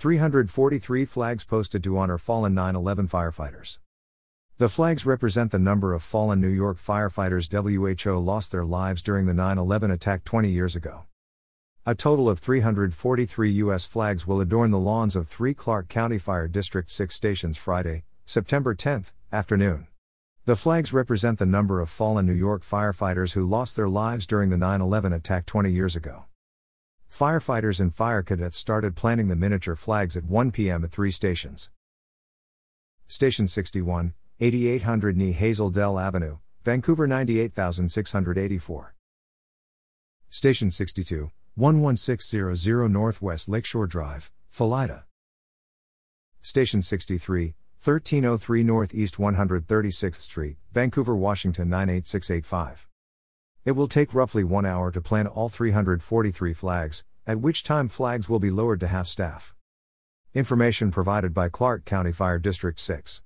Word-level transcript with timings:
343 0.00 1.04
flags 1.04 1.44
posted 1.44 1.84
to 1.84 1.98
honor 1.98 2.16
fallen 2.16 2.54
9 2.54 2.74
11 2.74 3.06
firefighters. 3.06 3.80
The 4.56 4.70
flags 4.70 5.04
represent 5.04 5.50
the 5.50 5.58
number 5.58 5.92
of 5.92 6.02
fallen 6.02 6.40
New 6.40 6.48
York 6.48 6.78
firefighters 6.78 7.52
WHO 7.52 8.18
lost 8.18 8.50
their 8.50 8.64
lives 8.64 9.02
during 9.02 9.26
the 9.26 9.34
9 9.34 9.58
11 9.58 9.90
attack 9.90 10.24
20 10.24 10.48
years 10.48 10.74
ago. 10.74 11.04
A 11.84 11.94
total 11.94 12.30
of 12.30 12.38
343 12.38 13.50
U.S. 13.50 13.84
flags 13.84 14.26
will 14.26 14.40
adorn 14.40 14.70
the 14.70 14.78
lawns 14.78 15.14
of 15.14 15.28
three 15.28 15.52
Clark 15.52 15.90
County 15.90 16.16
Fire 16.16 16.48
District 16.48 16.90
6 16.90 17.14
stations 17.14 17.58
Friday, 17.58 18.04
September 18.24 18.74
10, 18.74 19.04
afternoon. 19.30 19.86
The 20.46 20.56
flags 20.56 20.94
represent 20.94 21.38
the 21.38 21.44
number 21.44 21.78
of 21.78 21.90
fallen 21.90 22.24
New 22.24 22.32
York 22.32 22.62
firefighters 22.62 23.34
who 23.34 23.46
lost 23.46 23.76
their 23.76 23.90
lives 23.90 24.26
during 24.26 24.48
the 24.48 24.56
9 24.56 24.80
11 24.80 25.12
attack 25.12 25.44
20 25.44 25.70
years 25.70 25.94
ago. 25.94 26.24
Firefighters 27.10 27.80
and 27.80 27.94
fire 27.94 28.22
cadets 28.22 28.56
started 28.56 28.94
planting 28.96 29.28
the 29.28 29.36
miniature 29.36 29.74
flags 29.74 30.16
at 30.16 30.24
1 30.24 30.52
p.m. 30.52 30.84
at 30.84 30.90
three 30.90 31.10
stations. 31.10 31.68
Station 33.08 33.48
61, 33.48 34.14
8800 34.38 35.16
Knee 35.16 35.32
Hazel 35.32 35.70
Dell 35.70 35.98
Avenue, 35.98 36.38
Vancouver 36.64 37.06
98684. 37.06 38.94
Station 40.28 40.70
62, 40.70 41.30
11600 41.56 42.88
Northwest 42.88 43.48
Lakeshore 43.48 43.88
Drive, 43.88 44.30
Felida. 44.50 45.02
Station 46.40 46.80
63, 46.80 47.54
1303 47.82 48.62
Northeast 48.62 49.16
136th 49.16 50.14
Street, 50.16 50.56
Vancouver, 50.72 51.16
Washington 51.16 51.68
98685. 51.68 52.86
It 53.62 53.72
will 53.72 53.88
take 53.88 54.14
roughly 54.14 54.42
one 54.42 54.64
hour 54.64 54.90
to 54.90 55.02
plant 55.02 55.28
all 55.28 55.50
343 55.50 56.54
flags, 56.54 57.04
at 57.26 57.40
which 57.40 57.62
time 57.62 57.88
flags 57.88 58.28
will 58.28 58.38
be 58.38 58.50
lowered 58.50 58.80
to 58.80 58.86
half 58.86 59.06
staff. 59.06 59.54
Information 60.32 60.90
provided 60.90 61.34
by 61.34 61.48
Clark 61.48 61.84
County 61.84 62.12
Fire 62.12 62.38
District 62.38 62.78
6. 62.78 63.18